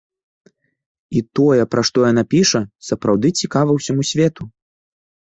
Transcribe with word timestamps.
І 1.19 1.21
тое, 1.39 1.61
пра 1.73 1.83
што 1.89 1.97
яна 2.11 2.23
піша, 2.31 2.61
сапраўды 2.87 3.27
цікава 3.43 3.75
ўсяму 3.77 4.03
свету. 4.13 4.43